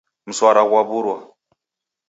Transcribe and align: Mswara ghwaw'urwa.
Mswara 0.29 0.63
ghwaw'urwa. 0.67 1.17